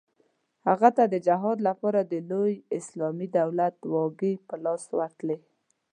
[0.67, 5.37] هغه ته د جهاد لپاره د لوی اسلامي دولت واګې په لاس ورتلې.